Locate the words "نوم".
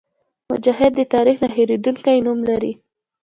2.25-2.39